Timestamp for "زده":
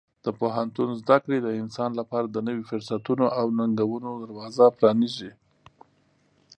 1.01-1.17